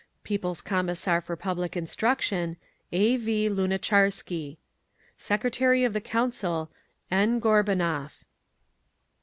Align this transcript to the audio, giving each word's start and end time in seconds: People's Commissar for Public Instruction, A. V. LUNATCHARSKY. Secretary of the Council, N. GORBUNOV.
People's 0.23 0.63
Commissar 0.63 1.21
for 1.21 1.35
Public 1.35 1.77
Instruction, 1.77 2.57
A. 2.91 3.17
V. 3.17 3.49
LUNATCHARSKY. 3.49 4.57
Secretary 5.15 5.83
of 5.83 5.93
the 5.93 6.01
Council, 6.01 6.71
N. 7.11 7.39
GORBUNOV. 7.39 8.09